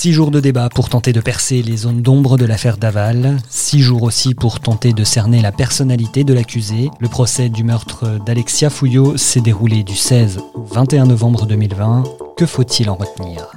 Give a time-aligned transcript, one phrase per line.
[0.00, 3.38] Six jours de débat pour tenter de percer les zones d'ombre de l'affaire Daval.
[3.48, 6.88] Six jours aussi pour tenter de cerner la personnalité de l'accusé.
[7.00, 12.04] Le procès du meurtre d'Alexia Fouillot s'est déroulé du 16 au 21 novembre 2020.
[12.36, 13.50] Que faut-il en retenir?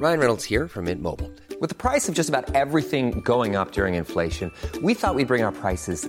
[0.00, 1.30] Ryan Reynolds here from Mint Mobile.
[1.60, 4.50] With the price of just about everything going up during inflation,
[4.82, 6.08] we thought we'd bring our prices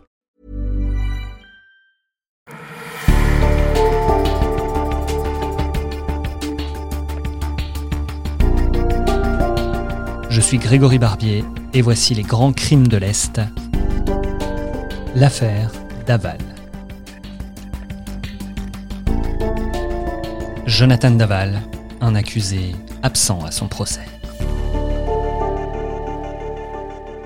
[10.31, 13.41] Je suis Grégory Barbier et voici les grands crimes de l'Est.
[15.13, 15.71] L'affaire
[16.07, 16.37] Daval.
[20.65, 21.59] Jonathan Daval,
[21.99, 22.71] un accusé
[23.03, 24.07] absent à son procès.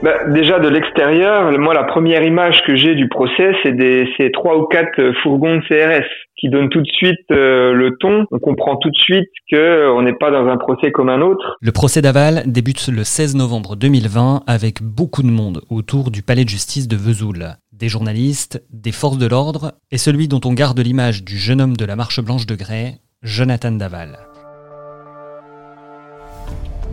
[0.02, 4.58] Bah, déjà de l'extérieur, moi la première image que j'ai du procès, c'est des trois
[4.58, 8.26] ou quatre fourgons de CRS qui donnent tout de suite euh, le ton.
[8.32, 11.58] On comprend tout de suite que euh, n'est pas dans un procès comme un autre.
[11.62, 16.44] Le procès Daval débute le 16 novembre 2020 avec beaucoup de monde autour du palais
[16.44, 17.56] de justice de Vesoul.
[17.74, 21.76] Des journalistes, des forces de l'ordre et celui dont on garde l'image du jeune homme
[21.76, 24.35] de la marche blanche de Grès, Jonathan Daval.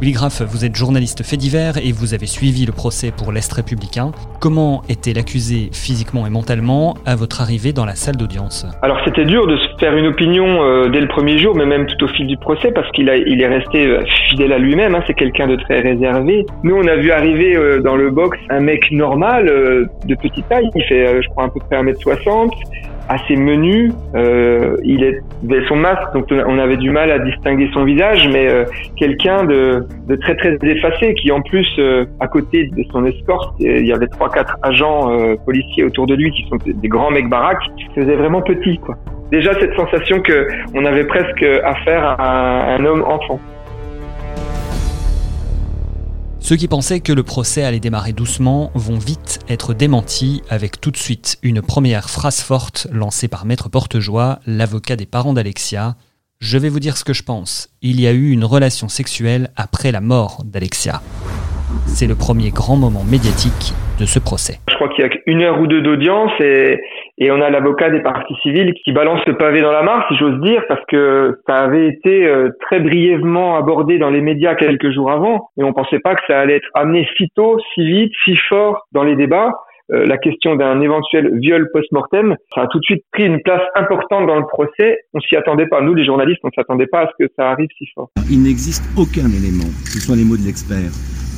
[0.02, 0.16] Willy
[0.50, 4.10] vous êtes journaliste fait divers et vous avez suivi le procès pour l'Est républicain.
[4.40, 8.66] Comment était l'accusé physiquement et mentalement à votre arrivée dans la salle d'audience?
[8.82, 11.86] Alors c'était dur de se faire une opinion euh, dès le premier jour, mais même
[11.86, 14.96] tout au fil du procès, parce qu'il il est resté euh, fidèle à lui-même.
[14.96, 16.46] Hein, c'est quelqu'un de très réservé.
[16.64, 20.68] Nous, on a vu arriver euh, dans le box un mec normal, de petite taille.
[20.74, 22.50] Il fait, je crois, à peu près 1m60
[23.08, 23.92] assez menu.
[24.14, 28.48] Euh, il avait son masque, donc on avait du mal à distinguer son visage, mais
[28.48, 28.64] euh,
[28.96, 33.54] quelqu'un de, de, très très effacé, qui en plus, euh, à côté de son escorte,
[33.60, 37.10] il y avait trois quatre agents euh, policiers autour de lui qui sont des grands
[37.10, 38.96] mecs baraques, qui faisaient vraiment petit, quoi.
[39.30, 43.40] Déjà cette sensation que on avait presque affaire à un homme enfant.
[46.52, 50.90] Ceux qui pensaient que le procès allait démarrer doucement vont vite être démentis avec tout
[50.90, 55.94] de suite une première phrase forte lancée par Maître Portejoie, l'avocat des parents d'Alexia.
[56.40, 57.70] Je vais vous dire ce que je pense.
[57.80, 61.00] Il y a eu une relation sexuelle après la mort d'Alexia.
[61.86, 64.58] C'est le premier grand moment médiatique de ce procès.
[64.68, 66.78] Je crois qu'il y a une heure ou deux d'audience et,
[67.18, 70.16] et on a l'avocat des parties civiles qui balance le pavé dans la mare, si
[70.16, 74.90] j'ose dire, parce que ça avait été euh, très brièvement abordé dans les médias quelques
[74.90, 78.12] jours avant, et on pensait pas que ça allait être amené si tôt, si vite,
[78.24, 79.52] si fort dans les débats.
[79.92, 83.62] Euh, la question d'un éventuel viol post-mortem, ça a tout de suite pris une place
[83.74, 84.98] importante dans le procès.
[85.12, 85.82] On s'y attendait pas.
[85.82, 88.08] Nous, les journalistes, on s'attendait pas à ce que ça arrive si fort.
[88.30, 90.92] Il n'existe aucun élément, ce sont les mots de l'expert,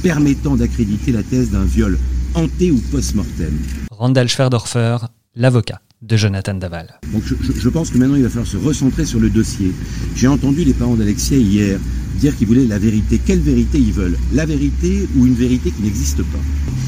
[0.04, 1.96] permettant d'accréditer la thèse d'un viol
[2.36, 3.54] hanté ou post-mortem.
[3.91, 7.00] Randall Schwerdorfer, l'avocat de Jonathan Daval.
[7.12, 9.72] Donc je, pense que maintenant il va falloir se recentrer sur le dossier.
[10.15, 11.81] J'ai entendu les parents d'Alexia hier
[12.21, 13.21] dire qu'ils voulaient la vérité.
[13.25, 14.17] Quelle vérité ils veulent?
[14.33, 16.39] La vérité ou une vérité qui n'existe pas?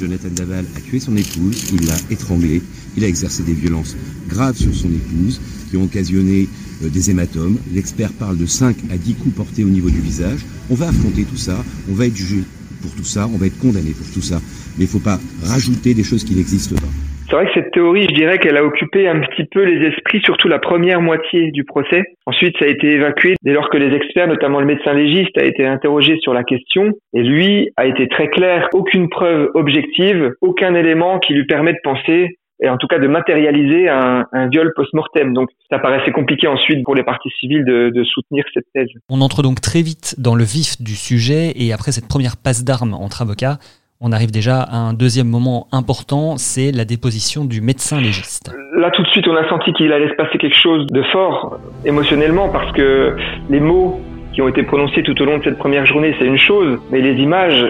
[0.01, 2.63] Jonathan Daval a tué son épouse, il l'a étranglée,
[2.97, 3.97] il a exercé des violences
[4.29, 5.41] graves sur son épouse
[5.71, 6.49] qui ont occasionné
[6.85, 7.59] euh, des hématomes.
[7.73, 10.41] L'expert parle de 5 à 10 coups portés au niveau du visage.
[10.71, 12.45] On va affronter tout ça, on va être jugé
[12.87, 14.37] pour tout ça, on va être condamné pour tout ça.
[14.79, 16.93] Mais il ne faut pas rajouter des choses qui n'existent pas.
[17.29, 20.21] C'est vrai que cette théorie, je dirais qu'elle a occupé un petit peu les esprits,
[20.23, 22.05] surtout la première moitié du procès.
[22.25, 25.45] Ensuite, ça a été évacué dès lors que les experts, notamment le médecin légiste, a
[25.45, 26.93] été interrogé sur la question.
[27.15, 31.79] Et lui a été très clair, aucune preuve objective, aucun élément qui lui permet de
[31.83, 35.35] penser et en tout cas de matérialiser un, un viol post-mortem.
[35.35, 38.89] Donc ça paraissait compliqué ensuite pour les parties civiles de, de, soutenir cette thèse.
[39.09, 42.65] On entre donc très vite dans le vif du sujet et après cette première passe
[42.65, 43.59] d'armes entre avocats,
[44.01, 48.55] on arrive déjà à un deuxième moment important, c'est la déposition du médecin légiste.
[48.77, 51.59] Là tout de suite on a senti qu'il allait se passer quelque chose de fort
[51.85, 53.17] émotionnellement parce que
[53.49, 54.01] les mots
[54.37, 57.01] qui ont été prononcées tout au long de cette première journée, c'est une chose, mais
[57.01, 57.65] les images,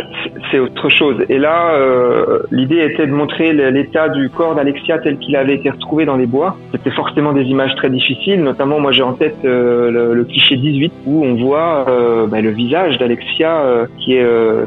[0.51, 1.25] c'est autre chose.
[1.29, 5.71] Et là, euh, l'idée était de montrer l'état du corps d'Alexia tel qu'il avait été
[5.71, 6.57] retrouvé dans les bois.
[6.73, 10.93] C'était forcément des images très difficiles, notamment moi j'ai en tête euh, le, cliché 18
[11.07, 14.27] où on voit euh, bah, le visage d'Alexia qui est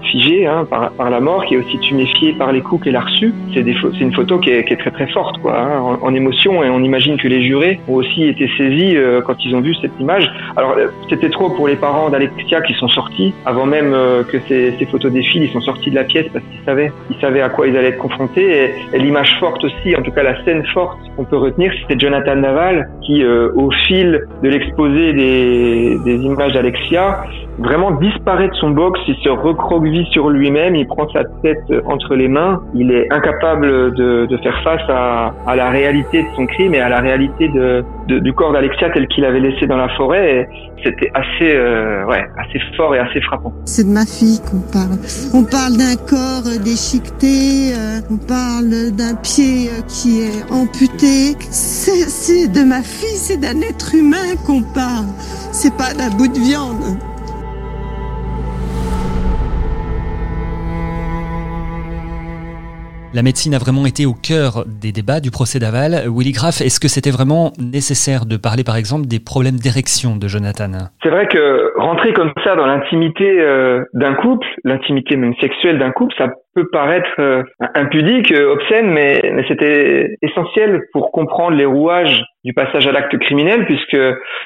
[0.10, 3.34] figé hein, par, la mort, qui est aussi tuméfié par les coups qu'elle a reçus.
[3.54, 7.18] C'est une photo qui est, très très forte quoi, hein, en, émotion et on imagine
[7.18, 8.95] que les jurés ont aussi été saisis
[9.25, 10.31] quand ils ont vu cette image.
[10.56, 10.78] Alors
[11.10, 14.76] c'était trop pour les parents parents d'Alexia qui sont sortis avant même euh, que ces,
[14.78, 15.44] ces, photos défilent.
[15.44, 17.94] Ils sont sortis de la pièce parce qu'ils savaient, ils savaient à quoi ils allaient
[17.96, 18.48] être confrontés.
[18.94, 22.36] Et, l'image forte aussi, en tout cas la scène forte qu'on peut retenir, c'était Jonathan
[22.36, 27.24] Naval euh, au fil de l'exposé des, images d'Alexia,
[27.58, 32.16] vraiment disparaît de son box, il se recroqueville sur lui-même, il prend sa tête entre
[32.16, 36.80] les mains, il est incapable de, faire face à, la réalité de son crime et
[36.80, 37.50] à la réalité
[38.08, 40.48] du corps d'Alexia tel qu'il avait laissé dans la forêt.
[40.84, 43.54] C'était assez, euh, ouais, assez fort et assez frappant.
[43.66, 44.98] C'est de ma fille qu'on parle.
[45.34, 51.36] On parle d'un corps déchiqueté, euh, on parle d'un pied euh, qui est amputé.
[51.52, 55.07] C'est de ma fille, c'est d'un être humain qu'on parle.
[55.51, 56.98] C'est pas d'un bout de viande.
[63.12, 66.06] La médecine a vraiment été au cœur des débats du procès d'aval.
[66.07, 70.28] Willy Graff, est-ce que c'était vraiment nécessaire de parler par exemple des problèmes d'érection de
[70.28, 70.90] Jonathan?
[71.02, 75.92] C'est vrai que rentrer comme ça dans l'intimité euh, d'un couple, l'intimité même sexuelle d'un
[75.92, 77.44] couple, ça peut paraître euh,
[77.76, 83.18] impudique, euh, obscène, mais, mais c'était essentiel pour comprendre les rouages du passage à l'acte
[83.20, 83.98] criminel, puisque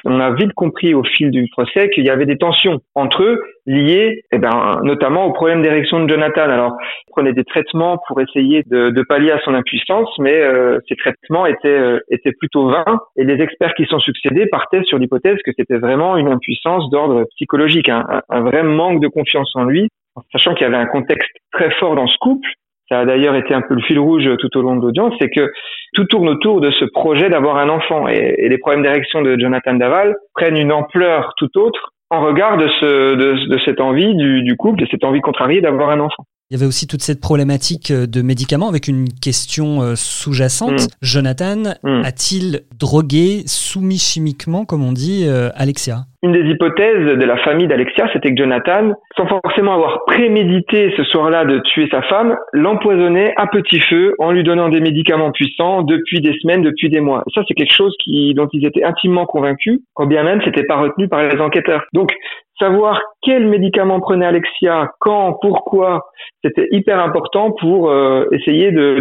[0.04, 3.44] on a vite compris au fil du procès qu'il y avait des tensions entre eux
[3.68, 6.50] liées, eh ben, notamment au problème d'érection de Jonathan.
[6.50, 6.76] Alors,
[7.08, 10.96] il prenait des traitements pour essayer de, de pallier à son impuissance, mais euh, ces
[10.96, 15.52] traitements étaient, étaient plutôt vains, et les experts qui sont succédés partaient sur l'hypothèse que
[15.56, 19.90] c'était vraiment une impuissance d'ordre psychologique, un, un vrai manque de confiance en lui,
[20.32, 22.48] sachant qu'il y avait un contexte très fort dans ce couple,
[22.90, 25.30] ça a d'ailleurs été un peu le fil rouge tout au long de l'audience, c'est
[25.30, 25.52] que
[25.94, 28.08] tout tourne autour de ce projet d'avoir un enfant.
[28.08, 32.68] Et, les problèmes d'érection de Jonathan Daval prennent une ampleur tout autre en regard de,
[32.80, 36.26] ce, de, cette envie du, du couple, de cette envie contrariée d'avoir un enfant.
[36.52, 40.74] Il y avait aussi toute cette problématique euh, de médicaments avec une question euh, sous-jacente.
[40.74, 40.88] Mm.
[41.02, 42.02] Jonathan mm.
[42.04, 46.06] a-t-il drogué, soumis chimiquement, comme on dit, euh, Alexia?
[46.24, 51.04] Une des hypothèses de la famille d'Alexia, c'était que Jonathan, sans forcément avoir prémédité ce
[51.04, 55.82] soir-là de tuer sa femme, l'empoisonnait à petit feu en lui donnant des médicaments puissants
[55.82, 57.24] depuis des semaines, depuis des mois.
[57.28, 60.64] Et ça, c'est quelque chose qui, dont ils étaient intimement convaincus, quand bien même c'était
[60.64, 61.84] pas retenu par les enquêteurs.
[61.92, 62.14] Donc,
[62.60, 66.06] savoir quel médicament prenait Alexia, quand, pourquoi,
[66.44, 69.00] c'était hyper important pour euh, essayer de,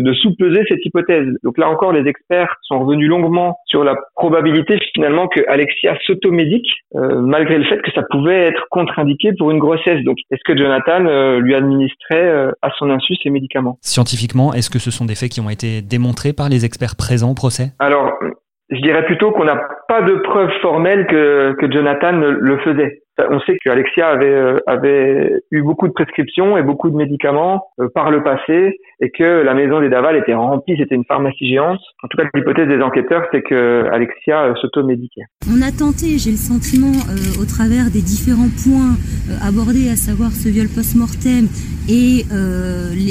[0.00, 1.26] de, sous-peser cette hypothèse.
[1.42, 5.96] Donc là encore, les experts sont revenus longuement sur la probabilité finalement que Alexia
[6.94, 10.02] euh, malgré le fait que ça pouvait être contre-indiqué pour une grossesse.
[10.04, 13.78] Donc est-ce que Jonathan euh, lui administrait à son insu ces médicaments?
[13.80, 17.30] Scientifiquement, est-ce que ce sont des faits qui ont été démontrés par les experts présents
[17.30, 17.72] au procès?
[17.78, 18.12] Alors,
[18.70, 23.02] je dirais plutôt qu'on n'a pas de preuves formelles que, que Jonathan le faisait.
[23.18, 27.88] On sait qu'Alexia avait, euh, avait eu beaucoup de prescriptions et beaucoup de médicaments euh,
[27.94, 31.80] par le passé et que la maison des Daval était remplie, c'était une pharmacie géante.
[32.02, 35.22] En tout cas, l'hypothèse des enquêteurs, c'est que Alexia euh, s'automédiquait.
[35.52, 36.92] On a tenté, j'ai le sentiment,
[37.40, 38.96] au travers des différents points
[39.46, 41.48] abordés, à savoir ce viol post-mortem
[41.88, 42.24] et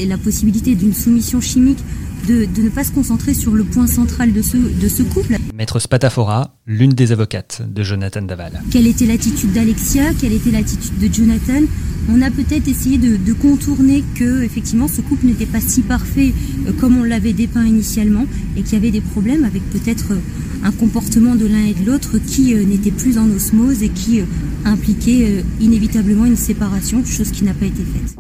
[0.08, 1.84] la possibilité d'une soumission chimique,
[2.28, 5.38] de, ne pas se concentrer sur le point central de ce, de ce couple.
[5.54, 8.62] Maître Spatafora, l'une des avocates de Jonathan Daval.
[8.72, 10.14] Quelle était l'attitude d'Alexia?
[10.20, 11.62] Quelle était l'attitude de Jonathan?
[12.10, 16.34] On a peut-être essayé de, contourner que effectivement ce couple n'était pas si parfait
[16.68, 18.26] euh, comme on l'avait dépeint initialement
[18.58, 20.20] et qu'il y avait des problèmes avec peut-être euh,
[20.64, 24.22] un comportement de l'un et de l'autre qui euh, n'était plus en osmose et qui
[24.66, 28.16] impliquait inévitablement une séparation, chose qui n'a pas été faite.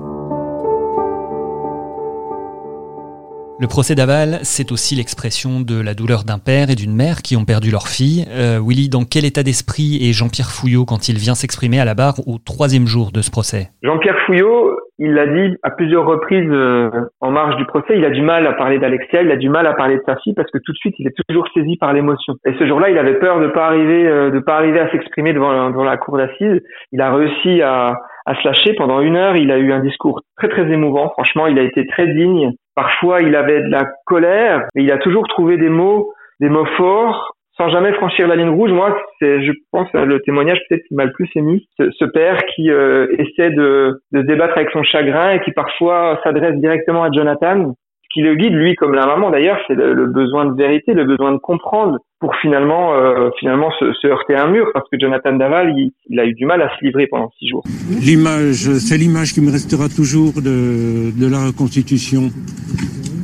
[3.62, 7.38] Le procès d'aval, c'est aussi l'expression de la douleur d'un père et d'une mère qui
[7.38, 8.25] ont perdu leur fille.
[8.34, 11.94] Euh, Willy, dans quel état d'esprit est Jean-Pierre Fouillot quand il vient s'exprimer à la
[11.94, 13.70] barre au troisième jour de ce procès?
[13.84, 16.89] Jean-Pierre Fouillot, il l'a dit à plusieurs reprises euh,
[17.22, 19.68] en marge du procès, il a du mal à parler d'Alexia, il a du mal
[19.68, 21.94] à parler de sa fille parce que tout de suite, il est toujours saisi par
[21.94, 22.34] l'émotion.
[22.48, 25.70] Et ce jour-là, il avait peur de pas arriver, euh, pas arriver à s'exprimer devant,
[25.70, 26.62] devant la cour d'assises.
[26.94, 27.94] Il a réussi à,
[28.25, 29.36] à se lâcher pendant une heure.
[29.36, 31.10] Il a eu un discours très très émouvant.
[31.10, 32.53] Franchement, il a été très digne.
[32.75, 36.65] Parfois, il avait de la colère, mais il a toujours trouvé des mots, des mots
[36.77, 38.71] forts, sans jamais franchir la ligne rouge.
[38.71, 41.61] Moi, c'est, je pense, le témoignage peut-être qui m'a le plus ému.
[41.77, 46.19] Ce, père qui euh, essaie de, de se débattre avec son chagrin et qui parfois
[46.23, 47.73] s'adresse directement à Jonathan
[48.13, 51.32] qui le guide, lui comme la maman d'ailleurs, c'est le, besoin de vérité, le besoin
[51.32, 55.74] de comprendre pour finalement euh, finalement se, heurter à un mur parce que Jonathan Daval
[55.75, 57.63] il, a eu du mal à se livrer pendant six jours.
[58.01, 62.30] L'image, c'est l'image qui me restera toujours de, de la reconstitution.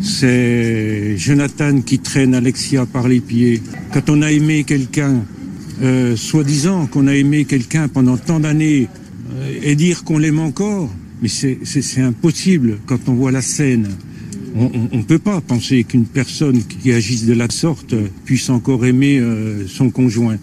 [0.01, 3.59] C'est Jonathan qui traîne Alexia par les pieds.
[3.93, 5.23] Quand on a aimé quelqu'un,
[5.81, 8.87] euh, soi-disant qu'on a aimé quelqu'un pendant tant d'années
[9.33, 10.89] euh, et dire qu'on l'aime encore,
[11.21, 13.87] mais c'est impossible quand on voit la scène
[14.59, 17.95] on ne peut pas penser qu'une personne qui agisse de la sorte
[18.25, 20.37] puisse encore aimer euh, son conjoint.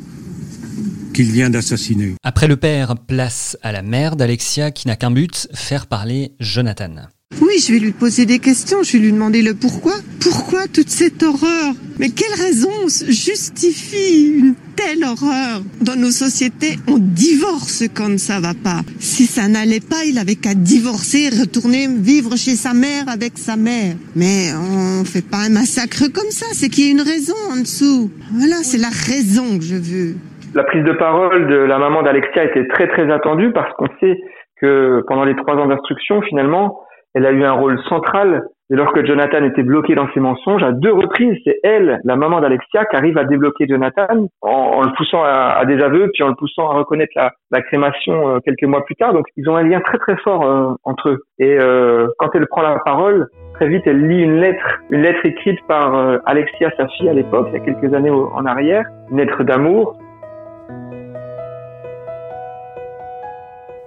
[1.15, 2.15] qu'il vient d'assassiner.
[2.25, 7.07] Après le père, place à la mère d'Alexia qui n'a qu'un but, faire parler Jonathan.
[7.43, 9.93] Oui, je vais lui poser des questions, je vais lui demander le pourquoi.
[10.21, 11.75] Pourquoi toute cette horreur?
[11.99, 15.63] Mais quelle raison justifie une telle horreur?
[15.81, 18.81] Dans nos sociétés, on divorce quand ça va pas.
[18.99, 23.57] Si ça n'allait pas, il avait qu'à divorcer, retourner vivre chez sa mère avec sa
[23.57, 23.97] mère.
[24.17, 27.57] Mais on fait pas un massacre comme ça, c'est qu'il y a une raison en
[27.61, 28.11] dessous.
[28.33, 30.15] Voilà, c'est la raison que je veux.
[30.55, 34.17] La prise de parole de la maman d'Alexia était très très attendue parce qu'on sait
[34.61, 36.79] que pendant les trois ans d'instruction, finalement,
[37.15, 40.63] elle a eu un rôle central dès lors que Jonathan était bloqué dans ses mensonges.
[40.63, 44.07] À deux reprises, c'est elle, la maman d'Alexia, qui arrive à débloquer Jonathan
[44.41, 47.13] en, le poussant à, des aveux, puis en le poussant à reconnaître
[47.51, 49.13] la, crémation euh, quelques mois plus tard.
[49.13, 51.25] Donc, ils ont un lien très très fort euh, entre eux.
[51.39, 55.25] Et euh, quand elle prend la parole, très vite, elle lit une lettre, une lettre
[55.25, 59.19] écrite par Alexia, sa fille à l'époque, il y a quelques années en arrière, une
[59.19, 59.97] lettre d'amour.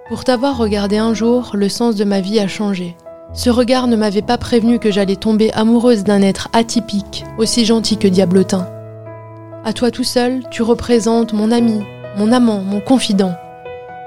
[0.08, 2.94] Pour t'avoir regardé un jour, le sens de ma vie a changé.
[3.34, 7.98] Ce regard ne m'avait pas prévenu que j'allais tomber amoureuse d'un être atypique, aussi gentil
[7.98, 8.66] que diablotin.
[9.64, 11.82] À toi tout seul, tu représentes mon ami,
[12.16, 13.34] mon amant, mon confident.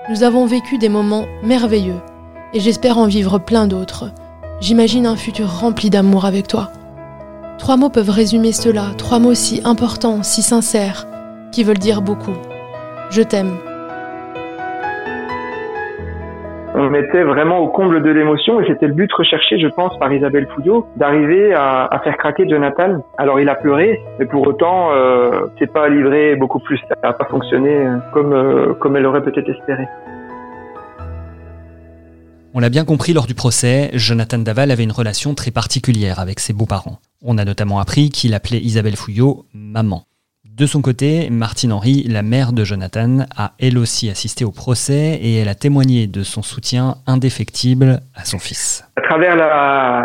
[0.09, 2.01] Nous avons vécu des moments merveilleux,
[2.53, 4.11] et j'espère en vivre plein d'autres.
[4.59, 6.71] J'imagine un futur rempli d'amour avec toi.
[7.59, 11.07] Trois mots peuvent résumer cela, trois mots si importants, si sincères,
[11.51, 12.33] qui veulent dire beaucoup.
[13.11, 13.55] Je t'aime.
[16.81, 20.11] On était vraiment au comble de l'émotion et c'était le but recherché, je pense, par
[20.11, 23.03] Isabelle Fouillot, d'arriver à, faire craquer Jonathan.
[23.17, 26.79] Alors il a pleuré, mais pour autant, euh, c'est pas livré beaucoup plus.
[26.89, 29.88] Ça n'a pas fonctionné euh, comme, euh, comme elle aurait peut-être espéré.
[32.53, 36.39] On l'a bien compris lors du procès, Jonathan Daval avait une relation très particulière avec
[36.39, 36.97] ses beaux-parents.
[37.23, 40.03] On a notamment appris qu'il appelait Isabelle Fouillot maman.
[40.61, 45.17] De son côté, Martine Henry, la mère de Jonathan, a elle aussi assisté au procès
[45.19, 48.87] et elle a témoigné de son soutien indéfectible à son fils.
[48.95, 49.33] À travers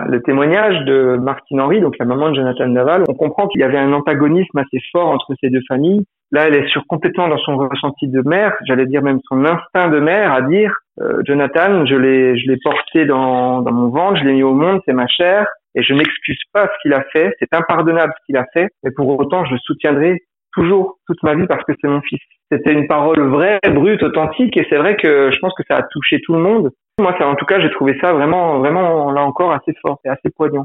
[0.08, 3.64] le témoignage de Martine Henry, donc la maman de Jonathan Daval, on comprend qu'il y
[3.64, 6.06] avait un antagonisme assez fort entre ces deux familles.
[6.32, 9.88] Là, elle est sur complètement dans son ressenti de mère, j'allais dire même son instinct
[9.90, 10.72] de mère, à dire
[11.02, 14.54] euh, Jonathan, je l'ai, je l'ai porté dans, dans mon ventre, je l'ai mis au
[14.54, 18.24] monde, c'est ma chair, et je n'excuse pas ce qu'il a fait, c'est impardonnable ce
[18.24, 20.22] qu'il a fait, mais pour autant, je le soutiendrai
[20.56, 22.20] toujours toute ma vie parce que c'est mon fils.
[22.50, 25.82] C'était une parole vraie, brute, authentique et c'est vrai que je pense que ça a
[25.82, 26.70] touché tout le monde.
[27.00, 30.08] Moi, ça, en tout cas, j'ai trouvé ça vraiment, vraiment, là encore, assez fort et
[30.08, 30.64] assez poignant.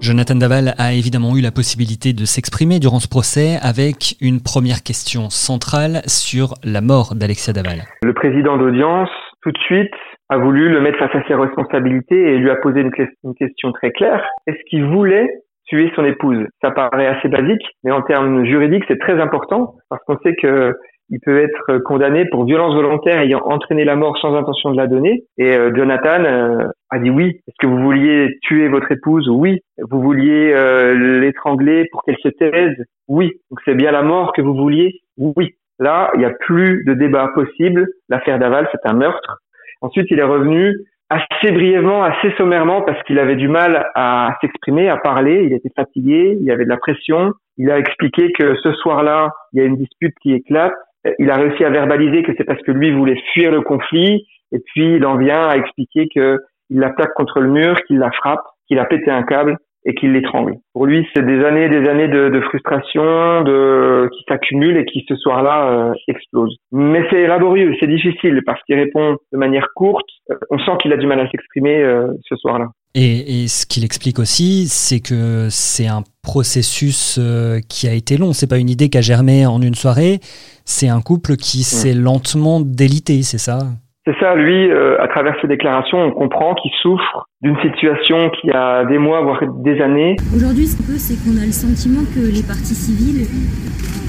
[0.00, 4.82] Jonathan Daval a évidemment eu la possibilité de s'exprimer durant ce procès avec une première
[4.82, 7.84] question centrale sur la mort d'Alexia Daval.
[8.02, 9.08] Le président d'audience,
[9.42, 9.94] tout de suite,
[10.28, 13.92] a voulu le mettre face à ses responsabilités et lui a posé une question très
[13.92, 14.24] claire.
[14.46, 15.28] Est-ce qu'il voulait
[15.66, 16.46] tuer son épouse.
[16.60, 20.74] Ça paraît assez basique, mais en termes juridiques, c'est très important parce qu'on sait que
[21.10, 24.86] il peut être condamné pour violence volontaire ayant entraîné la mort sans intention de la
[24.86, 25.24] donner.
[25.36, 27.40] Et euh, Jonathan euh, a dit oui.
[27.46, 29.28] Est-ce que vous vouliez tuer votre épouse?
[29.28, 29.60] Oui.
[29.78, 32.76] Vous vouliez euh, l'étrangler pour qu'elle se taise?
[33.08, 33.32] Oui.
[33.50, 35.00] Donc c'est bien la mort que vous vouliez?
[35.18, 35.50] Oui.
[35.78, 37.86] Là, il n'y a plus de débat possible.
[38.08, 39.38] L'affaire Daval, c'est un meurtre.
[39.82, 40.74] Ensuite, il est revenu
[41.14, 45.72] assez brièvement, assez sommairement, parce qu'il avait du mal à s'exprimer, à parler, il était
[45.74, 47.32] fatigué, il y avait de la pression.
[47.56, 50.74] Il a expliqué que ce soir-là, il y a une dispute qui éclate.
[51.18, 54.58] Il a réussi à verbaliser que c'est parce que lui voulait fuir le conflit, et
[54.58, 56.38] puis il en vient à expliquer qu'il
[56.70, 60.54] l'attaque contre le mur, qu'il la frappe, qu'il a pété un câble, et qu'il l'étrangle.
[60.72, 65.04] Pour lui, c'est des années, des années de, de frustration, de qui s'accumulent et qui
[65.08, 66.56] ce soir-là euh, explosent.
[66.72, 70.06] Mais c'est laborieux, c'est difficile parce qu'il répond de manière courte.
[70.50, 72.66] On sent qu'il a du mal à s'exprimer euh, ce soir-là.
[72.96, 78.16] Et, et, ce qu'il explique aussi, c'est que c'est un processus euh, qui a été
[78.16, 78.32] long.
[78.32, 80.20] C'est pas une idée qui a germé en une soirée.
[80.64, 81.62] C'est un couple qui mmh.
[81.62, 83.66] s'est lentement délité, c'est ça?
[84.06, 88.50] C'est ça, lui, euh, à travers ses déclarations, on comprend qu'il souffre d'une situation qui
[88.50, 90.16] a des mois, voire des années.
[90.36, 93.26] Aujourd'hui, ce qu'on peut, c'est qu'on a le sentiment que les parties civiles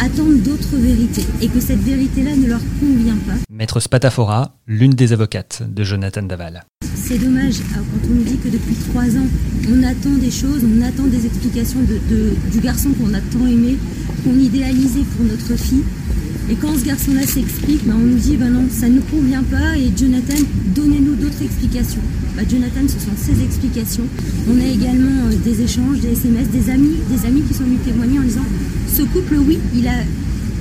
[0.04, 3.40] attendent d'autres vérités et que cette vérité-là ne leur convient pas.
[3.50, 6.64] Maître Spatafora, l'une des avocates de Jonathan Daval.
[6.84, 9.30] C'est dommage euh, quand on nous dit que depuis trois ans,
[9.72, 13.80] on attend des choses, on attend des explications de, du garçon qu'on a tant aimé,
[14.28, 15.88] qu'on idéalisait pour notre fille.
[16.46, 19.42] Et quand ce garçon-là s'explique, bah, on nous dit bah non, ça ne nous convient
[19.42, 20.38] pas et Jonathan,
[20.78, 22.02] donnez-nous d'autres explications.
[22.38, 24.06] Bah, Jonathan, ce sont ses explications.
[24.46, 27.82] On a également euh, des échanges, des SMS, des amis, des amis qui sont venus
[27.82, 28.46] témoigner en disant
[28.86, 30.06] ce couple, oui, il, a,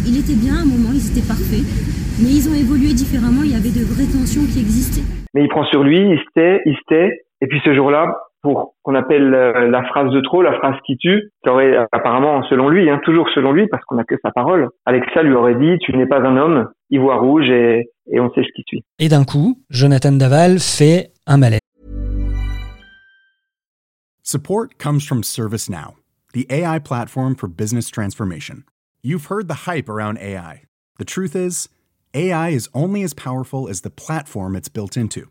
[0.08, 1.68] il était bien à un moment, ils étaient parfaits,
[2.16, 5.04] mais ils ont évolué différemment, il y avait de vraies tensions qui existaient.
[5.36, 8.08] Mais il prend sur lui, il se tait, il se tait, et puis ce jour-là,
[8.44, 11.30] pour qu'on appelle euh, la phrase de trop, la phrase qui tue.
[11.46, 15.22] Aurait, apparemment, selon lui, hein, toujours selon lui, parce qu'on n'a que sa parole, Alexa
[15.22, 18.42] lui aurait dit Tu n'es pas un homme, il voit rouge et, et on sait
[18.42, 18.84] ce qui suit.
[18.98, 21.60] Et d'un coup, Jonathan Daval fait un malaise.
[24.22, 25.94] Support comes from ServiceNow,
[26.34, 28.64] the AI platform for business transformation.
[29.02, 30.62] You've heard the hype around AI.
[30.98, 31.68] The truth is,
[32.14, 35.30] AI is only as powerful as the platform it's built into.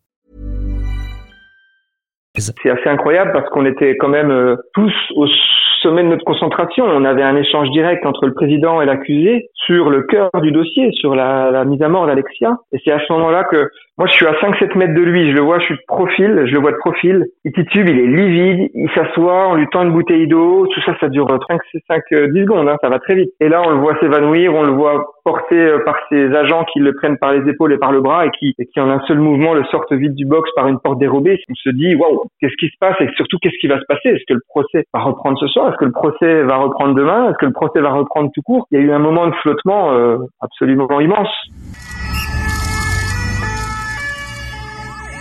[2.37, 5.27] C'est assez incroyable parce qu'on était quand même euh, tous au
[5.81, 6.85] sommet de notre concentration.
[6.85, 10.91] On avait un échange direct entre le président et l'accusé sur le cœur du dossier,
[10.93, 12.57] sur la, la mise à mort d'Alexia.
[12.71, 13.69] Et c'est à ce moment-là que
[14.01, 16.45] moi, je suis à 5-7 mètres de lui, je le vois, je suis de profil,
[16.47, 17.23] je le vois de profil.
[17.45, 20.95] Il titube, il est livide, il s'assoit, on lui tend une bouteille d'eau, tout ça,
[20.99, 23.29] ça dure 5, 5 10 secondes, hein, ça va très vite.
[23.39, 26.79] Et là, on le voit s'évanouir, on le voit porté euh, par ses agents qui
[26.79, 29.01] le prennent par les épaules et par le bras et qui, et qui en un
[29.01, 31.39] seul mouvement le sortent vite du box par une porte dérobée.
[31.47, 34.09] On se dit, waouh, qu'est-ce qui se passe et surtout, qu'est-ce qui va se passer?
[34.09, 35.69] Est-ce que le procès va reprendre ce soir?
[35.69, 37.29] Est-ce que le procès va reprendre demain?
[37.29, 38.65] Est-ce que le procès va reprendre tout court?
[38.71, 41.29] Il y a eu un moment de flottement euh, absolument immense.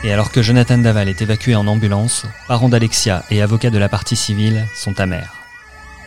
[0.02, 3.90] Et alors que Jonathan Daval est évacué en ambulance, parents d'Alexia et avocats de la
[3.90, 5.34] partie civile sont amers.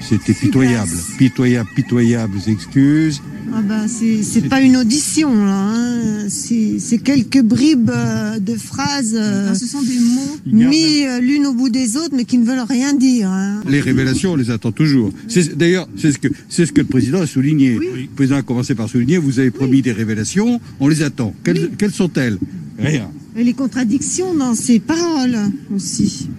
[0.01, 3.21] C'était pitoyable, pitoyable, pitoyable, excuses.
[3.53, 6.27] Ah bah c'est pas une audition là, hein.
[6.27, 9.15] c'est quelques bribes euh, de phrases.
[9.15, 12.39] Euh, ah, ce sont des mots mis euh, l'une au bout des autres, mais qui
[12.39, 13.29] ne veulent rien dire.
[13.29, 13.61] Hein.
[13.69, 15.11] Les révélations, on les attend toujours.
[15.55, 17.75] D'ailleurs, c'est ce que c'est ce que le président a souligné.
[17.75, 21.33] Le président a commencé par souligner vous avez promis des révélations, on les attend.
[21.43, 22.39] Quelles, quelles sont-elles?
[22.79, 23.09] Rien.
[23.35, 25.37] Et les contradictions dans ses paroles
[25.73, 26.29] aussi.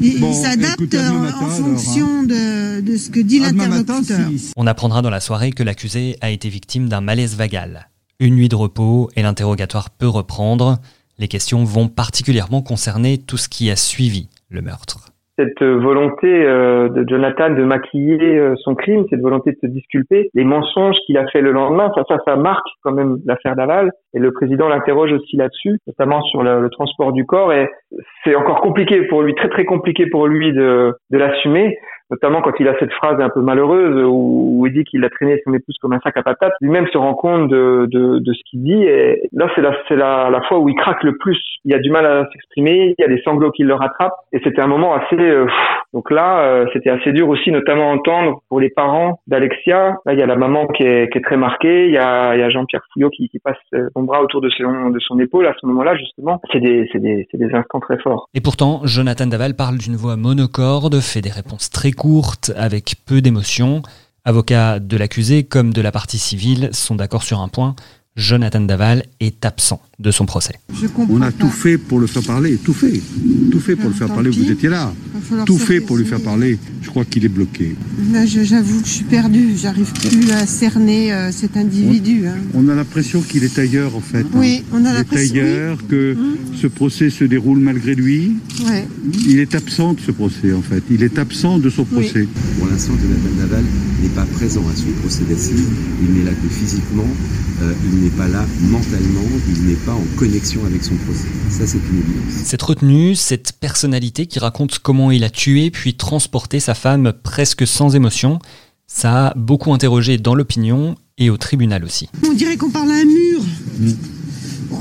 [0.00, 4.30] Il Bon, s'adapte en, alors, fonction de, de ce que dit l'interlocuteur.
[4.56, 7.88] On apprendra dans la soirée que l'accusé a été victime d'un malaise vagal.
[8.20, 10.78] Une nuit de repos et l'interrogatoire peut reprendre.
[11.18, 15.12] Les questions vont particulièrement concerner tout ce qui a suivi le meurtre.
[15.36, 20.30] Cette volonté euh, de Jonathan de maquiller euh, son crime, cette volonté de se disculper,
[20.34, 23.90] les mensonges qu'il a fait le lendemain, ça, ça, ça marque quand même l'affaire Daval.
[24.14, 27.52] Et le président l'interroge aussi là-dessus, notamment sur le, le transport du corps.
[27.52, 27.68] Et
[28.24, 31.78] c'est encore compliqué pour lui, très très compliqué pour lui de, de l'assumer,
[32.10, 35.40] notamment quand il a cette phrase un peu malheureuse où, il dit qu'il a traîné
[35.44, 36.54] son épouse comme un sac à patates.
[36.60, 38.82] Lui-même se rend compte de, de, de ce qu'il dit.
[38.82, 41.38] Et là, c'est la, c'est la, la fois où il craque le plus.
[41.64, 44.16] Il a du mal à s'exprimer, il y a des sanglots qui le rattrapent.
[44.32, 45.16] Et c'était un moment assez...
[45.16, 45.46] euh,
[45.92, 49.96] donc là, euh, c'était assez dur aussi, notamment entendre pour les parents d'Alexia.
[50.04, 51.86] Là, il y a la maman qui est, qui est très marquée.
[51.86, 54.90] Il y a, a Jean-Pierre Fouillot qui, qui passe euh, son bras autour de son,
[54.90, 56.40] de son épaule à ce moment-là, justement.
[56.52, 58.28] C'est des, des, c'est des instants très forts.
[58.34, 63.20] Et pourtant, Jonathan Daval parle d'une voix monocorde, fait des réponses très courtes, avec peu
[63.20, 63.82] d'émotion.
[64.24, 67.74] Avocats de l'accusé comme de la partie civile sont d'accord sur un point.
[68.16, 70.54] Jonathan Daval est absent de son procès.
[70.96, 71.32] On a pas.
[71.32, 73.00] tout fait pour le faire parler, tout fait.
[73.50, 74.38] Tout fait pour le faire parler, pis.
[74.40, 74.92] vous étiez là.
[75.44, 76.58] Tout fait pour lui faire parler.
[76.82, 77.74] Je crois qu'il est bloqué.
[78.12, 79.54] Là, j'avoue que je suis perdue.
[79.56, 82.26] J'arrive plus à cerner euh, cet individu.
[82.26, 82.36] hein.
[82.54, 84.20] On a l'impression qu'il est ailleurs, en fait.
[84.20, 84.26] hein.
[84.34, 85.34] Oui, on a Il est l'impression.
[85.42, 86.36] ailleurs, que Hum.
[86.60, 88.36] ce procès se déroule malgré lui.
[88.60, 88.64] oui.
[88.66, 88.86] Ouais.
[89.28, 90.82] Il est absent de ce procès, en fait.
[90.90, 92.02] Il est absent de son Oui.
[92.04, 92.26] procès.
[92.58, 93.64] Pour l'instant, Jonathan Naval
[94.06, 95.66] n'est pas présent à son procès d'assises.
[96.02, 97.06] Il n'est là que physiquement.
[97.62, 99.20] euh, il n'est pas là mentalement.
[99.48, 101.28] Il n'est pas en connexion avec son procès.
[101.50, 102.32] Ça, c'est une évidence.
[102.44, 107.66] Cette retenue, cette personnalité qui raconte comment il a tué puis transporté sa femme presque
[107.66, 108.38] sans émotion,
[108.86, 112.08] ça a beaucoup interrogé dans l'opinion et au tribunal aussi.
[112.28, 113.40] On dirait qu'on parle à un mur.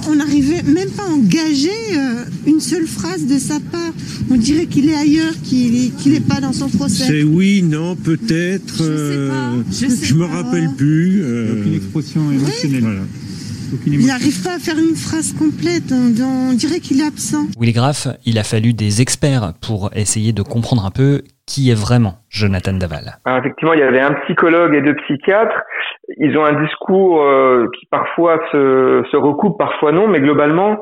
[0.10, 3.92] On n'arrivait même pas à engager euh, une seule phrase de sa part.
[4.30, 7.06] On dirait qu'il est ailleurs, qu'il est, qu'il est pas dans son procès.
[7.08, 8.74] C'est oui, non, peut-être.
[8.78, 10.44] Je sais euh, pas, je sais me pas.
[10.44, 11.22] rappelle plus.
[11.24, 12.82] euh, Aucune expression émotionnelle.
[12.82, 13.00] voilà.
[13.88, 15.92] Il n'arrive pas à faire une phrase complète.
[15.92, 17.48] On, on dirait qu'il est absent.
[17.60, 21.80] Willy Graff, il a fallu des experts pour essayer de comprendre un peu qui est
[21.80, 23.18] vraiment Jonathan Daval.
[23.26, 25.62] Alors, effectivement, il y avait un psychologue et deux psychiatres.
[26.18, 30.78] Ils ont un discours euh, qui parfois se, se recoupe, parfois non, mais globalement,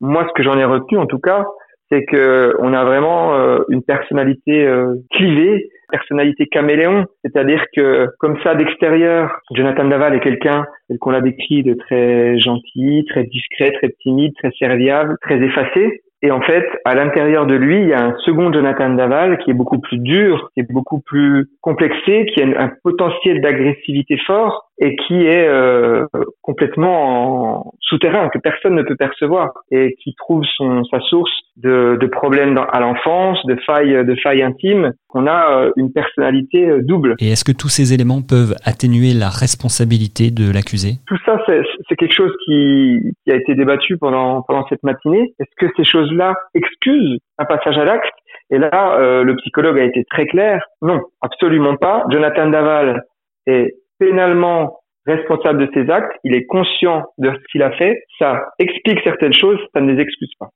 [0.00, 1.46] moi, ce que j'en ai retenu, en tout cas,
[1.90, 8.40] c'est que on a vraiment euh, une personnalité euh, clivée, personnalité caméléon, c'est-à-dire que comme
[8.42, 10.64] ça d'extérieur, Jonathan Daval est quelqu'un
[11.00, 16.02] qu'on l'a décrit de très gentil, très discret, très timide, très serviable, très effacé.
[16.22, 19.50] Et en fait, à l'intérieur de lui, il y a un second Jonathan Daval qui
[19.50, 24.70] est beaucoup plus dur, qui est beaucoup plus complexé, qui a un potentiel d'agressivité fort
[24.78, 26.04] et qui est euh,
[26.42, 32.06] complètement souterrain, que personne ne peut percevoir et qui trouve son, sa source de, de
[32.06, 34.92] problèmes dans, à l'enfance, de failles, de failles intimes.
[35.14, 37.14] On a euh, une personnalité euh, double.
[37.20, 40.98] Et est-ce que tous ces éléments peuvent atténuer la responsabilité de l'accusé?
[41.06, 45.32] Tout ça, c'est quelque chose qui, qui, a été débattu pendant, pendant cette matinée.
[45.40, 48.12] Est-ce que ces choses-là excusent un passage à l'acte?
[48.50, 50.62] Et là, euh, le psychologue a été très clair.
[50.82, 52.04] Non, absolument pas.
[52.10, 53.02] Jonathan Daval
[53.46, 58.42] est pénalement responsable de ses actes, il est conscient de ce qu'il a fait, ça
[58.58, 60.48] explique certaines choses, ça ne les excuse pas.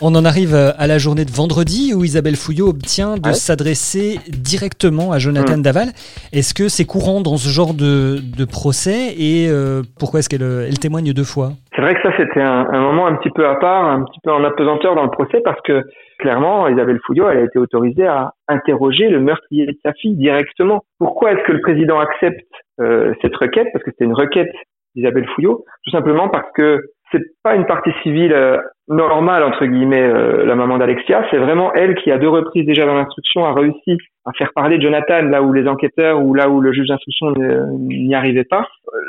[0.00, 5.12] On en arrive à la journée de vendredi où Isabelle Fouillot obtient de s'adresser directement
[5.12, 5.62] à Jonathan mmh.
[5.62, 5.92] Daval.
[6.32, 10.78] Est-ce que c'est courant dans ce genre de, procès et euh, pourquoi est-ce qu'elle elle
[10.78, 11.54] témoigne deux fois?
[11.84, 14.44] Vrai que ça c'était un, moment un petit peu à part, un petit peu en
[14.44, 15.82] apesanteur dans le procès parce que
[16.18, 20.82] clairement, Isabelle Fouillot, elle a été autorisée à interroger le meurtrier de sa fille directement.
[20.98, 22.40] Pourquoi est-ce que le président accepte
[22.80, 23.68] euh, cette requête?
[23.72, 24.52] Parce que c'est une requête
[24.94, 26.80] d'Isabelle Fouillot, tout simplement parce que
[27.14, 31.72] c'est pas une partie civile euh, normale entre guillemets euh, la maman d'Alexia, c'est vraiment
[31.72, 33.96] elle qui à deux reprises déjà dans l'instruction a réussi
[34.26, 38.14] à faire parler Jonathan là où les enquêteurs ou là où le juge d'instruction n'y
[38.14, 38.66] arrivait pas.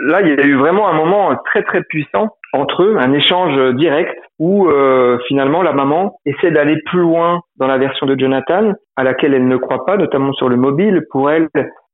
[0.08, 3.76] Là, il y a eu vraiment un moment très très puissant entre eux, un échange
[3.76, 8.74] direct où euh, finalement la maman essaie d'aller plus loin dans la version de Jonathan
[8.98, 11.04] à laquelle elle ne croit pas, notamment sur le mobile.
[11.12, 11.48] Pour elle,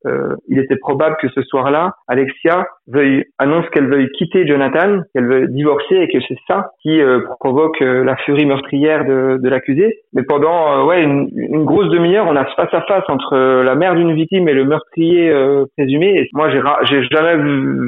[0.06, 5.26] euh, il était probable que ce soir-là, Alexia veuille annonce qu'elle veuille quitter Jonathan, qu'elle
[5.26, 9.48] veut divorcer et que c'est ça qui euh, provoque euh, la furie meurtrière de, de
[9.48, 10.00] l'accusé.
[10.12, 13.94] Mais pendant ouais une, une grosse demi-heure, on a face à face entre la mère
[13.94, 15.32] d'une victime et le meurtrier
[15.76, 16.18] présumé.
[16.18, 17.36] Et moi, j'ai j'ai jamais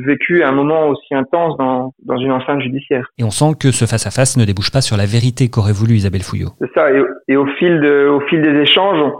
[0.06, 3.08] vécu un moment aussi intense dans dans une enceinte judiciaire.
[3.18, 5.72] Et on sent que ce face à face ne débouche pas sur la vérité qu'aurait
[5.72, 6.50] voulu Isabelle Fouillot.
[6.60, 6.90] C'est ça.
[6.92, 9.00] Et, et, au fil de au fil des échanges.
[9.00, 9.12] On,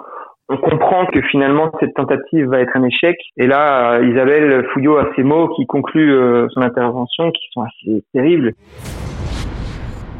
[0.48, 3.16] on comprend que finalement cette tentative va être un échec.
[3.36, 7.62] Et là, euh, Isabelle Fouillot a ces mots qui concluent euh, son intervention, qui sont
[7.62, 8.52] assez terribles.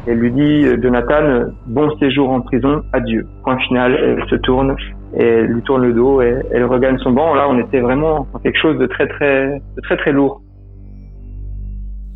[0.07, 3.27] Elle lui dit, euh, Jonathan, bon séjour en prison, adieu.
[3.43, 4.75] Point final, elle se tourne
[5.17, 7.35] elle lui tourne le dos et elle regagne son banc.
[7.35, 10.41] Là, on était vraiment quelque chose de très très de très très lourd.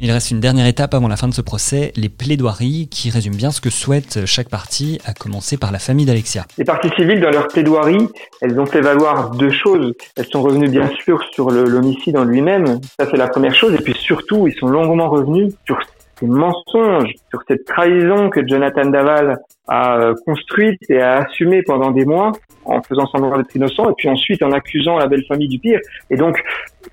[0.01, 3.35] Il reste une dernière étape avant la fin de ce procès, les plaidoiries qui résument
[3.35, 6.45] bien ce que souhaite chaque partie, à commencer par la famille d'Alexia.
[6.57, 8.07] Les parties civiles, dans leurs plaidoiries,
[8.41, 9.93] elles ont fait valoir deux choses.
[10.15, 13.83] Elles sont revenues bien sûr sur l'homicide en lui-même, ça c'est la première chose, et
[13.83, 15.77] puis surtout, ils sont longuement revenus sur
[16.17, 19.38] ces mensonges, sur cette trahison que Jonathan Daval
[19.69, 22.32] a euh, construite et a assumée pendant des mois
[22.65, 25.79] en faisant semblant d'être innocent et puis ensuite en accusant la belle famille du pire.
[26.10, 26.41] Et donc,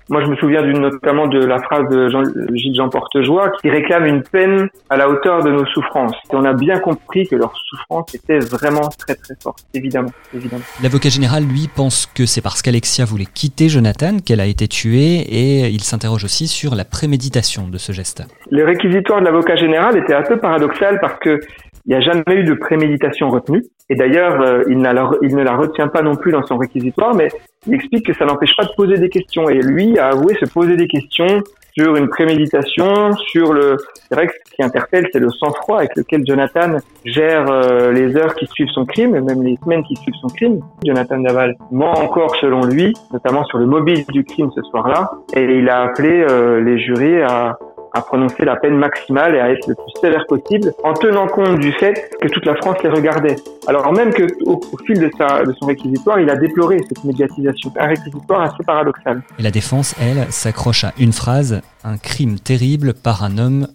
[0.09, 4.05] moi, je me souviens notamment de la phrase de Jean, Gilles Jean Portejoie qui réclame
[4.05, 6.15] une peine à la hauteur de nos souffrances.
[6.31, 10.11] Et on a bien compris que leur souffrance était vraiment très très forte, évidemment.
[10.33, 10.63] évidemment.
[10.81, 15.19] L'avocat général, lui, pense que c'est parce qu'Alexia voulait quitter Jonathan qu'elle a été tuée
[15.19, 18.23] et il s'interroge aussi sur la préméditation de ce geste.
[18.51, 21.39] Les réquisitoires de l'avocat général étaient un peu paradoxal parce que
[21.87, 23.63] il n'y a jamais eu de préméditation retenue.
[23.89, 27.29] Et d'ailleurs, euh, il, ne la retient pas non plus dans son réquisitoire, mais
[27.65, 29.49] il explique que ça n'empêche pas de poser des questions.
[29.49, 31.41] Et lui a avoué se poser des questions
[31.77, 33.77] sur une préméditation, sur le...
[34.09, 38.17] C'est vrai que ce qui interpelle, c'est le sang-froid avec lequel Jonathan gère euh, les
[38.17, 40.59] heures qui suivent son crime, même les semaines qui suivent son crime.
[40.85, 45.43] Jonathan Daval ment encore selon lui, notamment sur le mobile du crime ce soir-là, et
[45.43, 47.57] il a appelé euh, les jurés à
[47.97, 51.59] à prononcer la peine maximale et à être le plus sévère possible, en tenant compte
[51.59, 53.35] du fait que toute la France les regardait.
[53.67, 57.87] Alors même que au, fil de, de son réquisitoire, il a déploré cette médiatisation, un
[57.87, 59.21] réquisitoire assez paradoxal.
[59.39, 63.67] Et la défense, elle, s'accroche à une phrase, un crime terrible par un homme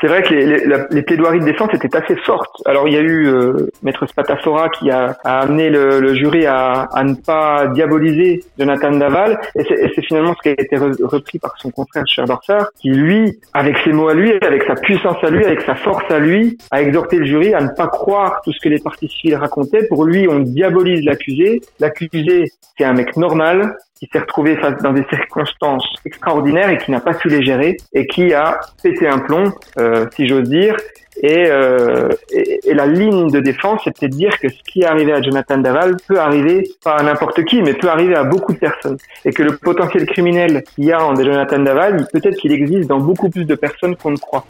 [0.00, 2.62] C'est vrai que les, les, plaidoiries de défense étaient assez fortes.
[2.66, 6.46] Alors il y a eu euh, Maître Spatafora qui a, a amené le, le jury
[6.46, 11.38] à, à, ne pas diaboliser Jonathan Daval, et c'est finalement ce qui a été repris
[11.38, 12.24] par son confrère Cher
[12.80, 16.08] qui lui, avec ses mots à lui, avec sa puissance à lui, avec sa force
[16.10, 19.08] à lui, a exhorté le jury à ne pas croire tout ce que les parties
[19.08, 19.86] civiles racontaient.
[19.88, 21.60] Pour lui, on diabolise l'accusé.
[21.80, 22.44] L'accusé,
[22.76, 27.14] c'est un mec normal, qui s'est retrouvé dans des circonstances extraordinaires et qui n'a pas
[27.14, 30.76] su les gérer et qui a pété un plomb, euh, si j'ose dire.
[31.22, 34.86] Et, euh, et, et, la ligne de défense, c'était de dire que ce qui est
[34.86, 38.54] arrivé à Jonathan Daval peut arriver pas à n'importe qui, mais peut arriver à beaucoup
[38.54, 38.96] de personnes.
[39.24, 42.98] Et que le potentiel criminel qu'il y a en Jonathan Daval, peut-être qu'il existe dans
[42.98, 44.46] beaucoup plus de personnes qu'on ne croit.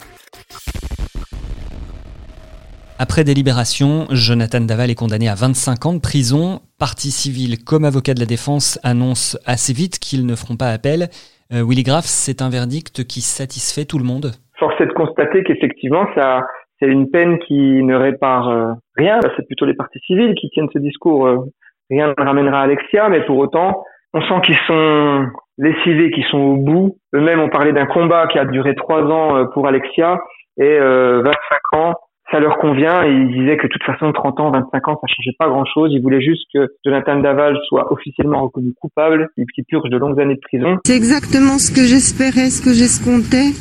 [3.03, 6.61] Après délibération, Jonathan Daval est condamné à 25 ans de prison.
[6.79, 11.11] Partie civile comme avocat de la défense annonce assez vite qu'ils ne feront pas appel.
[11.51, 15.43] Euh, Willy Graff, c'est un verdict qui satisfait tout le monde Force est de constater
[15.43, 16.47] qu'effectivement, ça,
[16.79, 19.19] c'est une peine qui ne répare euh, rien.
[19.35, 21.27] C'est plutôt les partis civils qui tiennent ce discours.
[21.27, 21.39] Euh,
[21.89, 26.55] rien ne ramènera Alexia, mais pour autant, on sent qu'ils sont lessivés, qu'ils sont au
[26.55, 26.95] bout.
[27.13, 30.19] Eux-mêmes ont parlé d'un combat qui a duré trois ans euh, pour Alexia
[30.57, 31.33] et 25
[31.73, 31.95] ans
[32.33, 35.07] ça leur convient et ils disaient que de toute façon 30 ans, 25 ans, ça
[35.07, 35.91] changeait pas grand chose.
[35.93, 40.19] Ils voulaient juste que Jonathan Daval soit officiellement reconnu coupable et qu'il purge de longues
[40.19, 40.79] années de prison.
[40.85, 43.53] C'est exactement ce que j'espérais, ce que j'escomptais.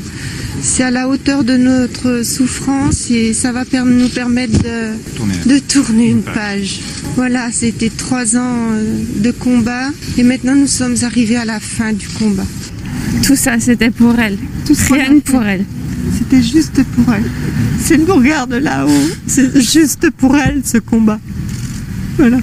[0.64, 5.58] C'est à la hauteur de notre souffrance et ça va nous permettre de tourner, de
[5.60, 6.80] tourner une page.
[7.16, 11.92] Voilà, c'était trois ans euh, de combat et maintenant nous sommes arrivés à la fin
[11.92, 12.48] du combat.
[13.26, 14.38] Tout ça, c'était pour elle.
[14.66, 15.64] Tout Rien pour elle.
[16.10, 17.24] C'était juste pour elle.
[17.78, 19.06] C'est une regarde là-haut.
[19.26, 21.18] C'est juste pour elle ce combat.
[22.18, 22.38] Voilà.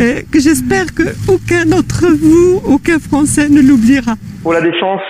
[0.00, 4.14] Et que j'espère que aucun d'entre vous, aucun Français ne l'oubliera.
[4.42, 5.02] Pour la défense,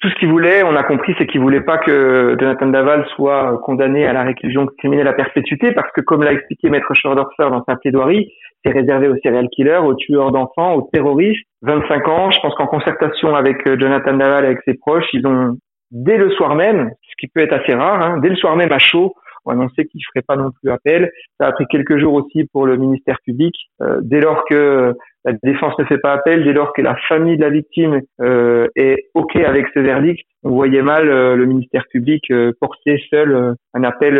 [0.00, 3.58] tout ce qu'il voulait, on a compris, c'est qu'il voulait pas que Jonathan Daval soit
[3.64, 7.64] condamné à la réclusion criminelle à perpétuité, parce que comme l'a expliqué Maître Schordorfer dans
[7.66, 8.28] sa plaidoirie,
[8.62, 11.46] c'est réservé aux serial killers, aux tueurs d'enfants, aux terroristes.
[11.62, 15.26] 25 ans, je pense qu'en concertation avec euh, Jonathan Daval et avec ses proches, ils
[15.26, 15.56] ont
[15.94, 18.72] dès le soir même, ce qui peut être assez rare, hein, dès le soir même
[18.72, 19.14] à chaud,
[19.46, 21.10] on annonçait qu'il ne ferait pas non plus appel.
[21.38, 23.54] Ça a pris quelques jours aussi pour le ministère public.
[23.82, 27.36] Euh, dès lors que la défense ne fait pas appel dès lors que la famille
[27.36, 30.26] de la victime euh, est OK avec ce verdict.
[30.46, 34.14] On voyait mal euh, le ministère public euh, porter seul euh, un appel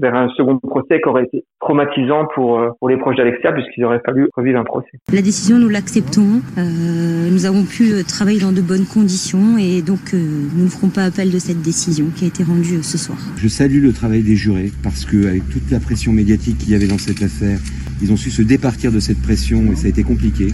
[0.00, 4.00] vers un second procès qui aurait été traumatisant pour, pour les proches d'Alexia puisqu'il aurait
[4.04, 4.90] fallu revivre un procès.
[5.12, 6.42] La décision, nous l'acceptons.
[6.56, 11.32] nous avons pu travailler dans de bonnes conditions et donc nous ne ferons pas appel
[11.32, 13.18] de cette décision qui a été rendue ce soir.
[13.36, 16.76] Je salue le travail des jurés parce que avec toute la pression médiatique qu'il y
[16.76, 17.58] avait dans cette affaire,
[18.00, 20.46] ils ont su se départir de cette pression et ça a été compliqué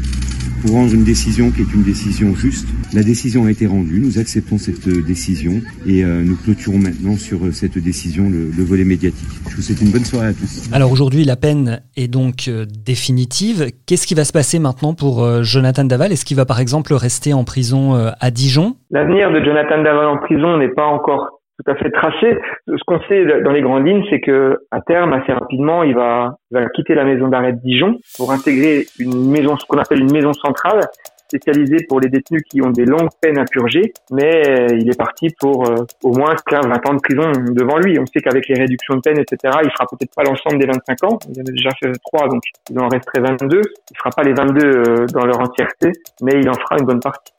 [0.67, 2.67] pour rendre une décision qui est une décision juste.
[2.93, 7.17] La décision a été rendue, nous acceptons cette euh, décision et euh, nous clôturons maintenant
[7.17, 9.29] sur euh, cette décision le, volet médiatique.
[9.49, 10.69] Je vous souhaite une bonne soirée à tous.
[10.73, 12.51] Alors aujourd'hui, la peine est donc
[12.85, 13.67] définitive.
[13.87, 16.11] Qu'est-ce qui va se passer maintenant pour Jonathan Daval?
[16.11, 18.75] Est-ce qu'il va par exemple rester en prison à Dijon?
[18.91, 22.39] L'avenir de Jonathan Daval en prison n'est pas encore tout à fait tracé.
[22.67, 26.37] Ce qu'on sait dans les grandes lignes, c'est que à terme, assez rapidement, il va,
[26.51, 30.13] va quitter la maison d'arrêt de Dijon pour intégrer une maison, ce qu'on appelle une
[30.13, 30.81] maison centrale,
[31.29, 33.93] spécialisée pour les détenus qui ont des longues peines à purger.
[34.11, 37.99] Mais euh, il est parti pour euh, au moins 15-20 ans de prison devant lui.
[37.99, 41.05] On sait qu'avec les réductions de peine, etc., il fera peut-être pas l'ensemble des 25
[41.05, 41.19] ans.
[41.29, 43.61] Il en a déjà fait 3, donc il en resterait 22.
[43.91, 45.93] Il fera pas les 22 euh, dans leur entièreté,
[46.23, 47.33] mais il en fera une bonne partie.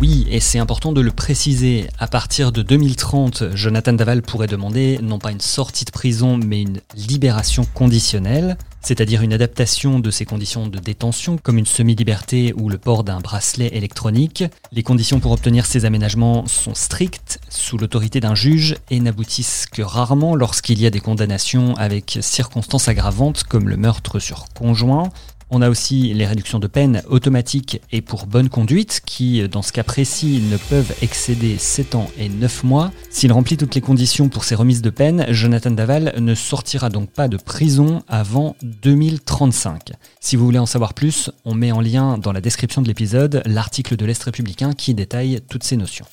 [0.00, 4.98] Oui, et c'est important de le préciser, à partir de 2030, Jonathan Daval pourrait demander
[5.02, 10.24] non pas une sortie de prison, mais une libération conditionnelle, c'est-à-dire une adaptation de ses
[10.24, 14.42] conditions de détention, comme une semi-liberté ou le port d'un bracelet électronique.
[14.72, 19.82] Les conditions pour obtenir ces aménagements sont strictes, sous l'autorité d'un juge, et n'aboutissent que
[19.82, 25.10] rarement lorsqu'il y a des condamnations avec circonstances aggravantes, comme le meurtre sur conjoint,
[25.50, 29.72] on a aussi les réductions de peine automatiques et pour bonne conduite qui, dans ce
[29.72, 32.92] cas précis, ne peuvent excéder 7 ans et 9 mois.
[33.10, 37.10] S'il remplit toutes les conditions pour ces remises de peine, Jonathan Daval ne sortira donc
[37.10, 39.92] pas de prison avant 2035.
[40.20, 43.42] Si vous voulez en savoir plus, on met en lien dans la description de l'épisode
[43.46, 46.06] l'article de l'Est républicain qui détaille toutes ces notions.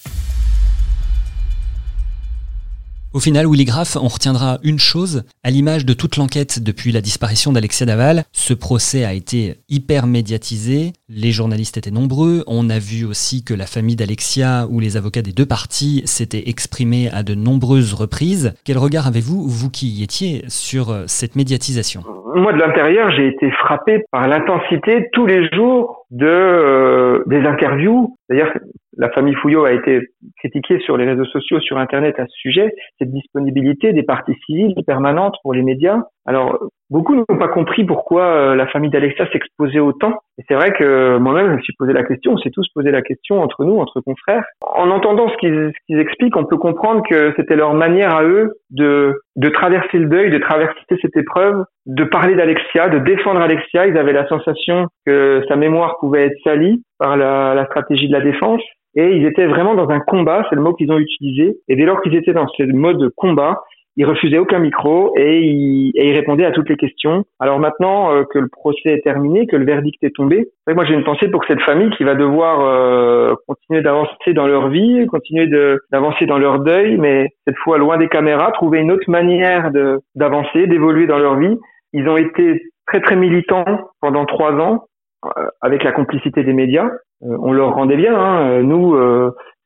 [3.14, 7.02] Au final, Willy Graff, on retiendra une chose, à l'image de toute l'enquête depuis la
[7.02, 12.80] disparition d'Alexia Daval, ce procès a été hyper médiatisé, les journalistes étaient nombreux, on a
[12.80, 17.24] vu aussi que la famille d'Alexia ou les avocats des deux parties s'étaient exprimés à
[17.24, 18.54] de nombreuses reprises.
[18.66, 22.02] Quel regard avez-vous, vous qui y étiez, sur euh, cette médiatisation?
[22.36, 28.18] Moi, de l'intérieur, j'ai été frappé par l'intensité tous les jours de euh, des interviews.
[28.30, 28.52] D'ailleurs,
[28.98, 30.02] la famille Fouillot a été
[30.40, 34.74] critiquée sur les réseaux sociaux, sur Internet à ce sujet, cette disponibilité des parties civiles
[34.86, 36.02] permanentes pour les médias.
[36.28, 36.60] Alors,
[36.90, 40.20] beaucoup n'ont pas compris pourquoi euh, la famille d'Alexa s'exposait autant.
[40.38, 42.92] Et c'est vrai que moi-même, je me suis posé la question, on s'est tous posé
[42.92, 44.44] la question entre nous, entre confrères.
[44.62, 49.22] En entendant ce qu'ils expliquent, on peut comprendre que c'était leur manière à eux de,
[49.54, 53.88] traverser le deuil, de traverser cette épreuve, de parler d'Alexia, de défendre Alexia.
[53.88, 58.14] Ils avaient la sensation que sa mémoire pouvait être salie par la, la stratégie de
[58.14, 58.62] la défense
[58.98, 61.58] et ils étaient vraiment dans un combat, c'est le mot qu'ils ont utilisé.
[61.68, 63.62] Et dès lors qu'ils étaient dans ce mode combat,
[63.98, 67.26] ils refusaient aucun micro et ils, et répondaient à toutes les questions.
[67.40, 70.94] Alors maintenant euh, que le procès est terminé, que le verdict est tombé, moi j'ai
[70.94, 75.48] une pensée pour cette famille qui va devoir euh, continuer d'avancer dans leur vie, continuer
[75.92, 79.72] d'avancer dans leur deuil, mais cette fois loin des caméras, trouver une autre manière
[80.16, 81.58] d'avancer, d'évoluer dans leur vie.
[81.94, 83.66] Ils ont été très très militants
[84.00, 84.86] pendant trois ans
[85.26, 86.90] euh, avec la complicité des médias.
[87.22, 88.16] On leur rendait bien.
[88.16, 88.62] Hein.
[88.62, 88.96] Nous,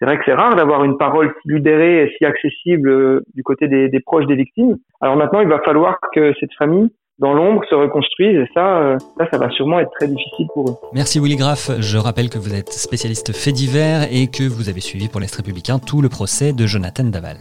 [0.02, 3.44] C'est vrai que c'est rare d'avoir une parole si libérée et si accessible euh, du
[3.44, 4.78] côté des, proches des victimes.
[5.00, 8.98] Alors maintenant, il va falloir que cette famille, dans l'ombre, se reconstruise et ça, euh,
[9.20, 10.74] ça, ça va sûrement être très difficile pour eux.
[10.92, 11.70] Merci Willy Graff.
[11.80, 15.36] Je rappelle que vous êtes spécialiste fait divers et que vous avez suivi pour l'Est
[15.36, 17.38] républicain tout le procès de Jonathan Daval.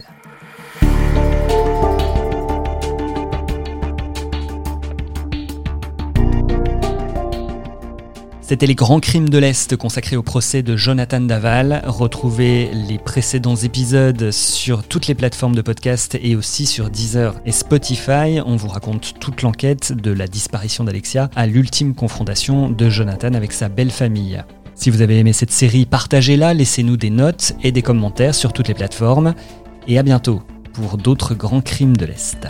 [8.51, 11.83] C'était les grands crimes de l'Est consacrés au procès de Jonathan Daval.
[11.85, 17.53] Retrouvez les précédents épisodes sur toutes les plateformes de podcast et aussi sur Deezer et
[17.53, 18.41] Spotify.
[18.45, 23.53] On vous raconte toute l'enquête de la disparition d'Alexia à l'ultime confrontation de Jonathan avec
[23.53, 24.43] sa belle famille.
[24.75, 28.67] Si vous avez aimé cette série, partagez-la, laissez-nous des notes et des commentaires sur toutes
[28.67, 29.33] les plateformes.
[29.87, 30.41] Et à bientôt
[30.73, 32.49] pour d'autres grands crimes de l'Est.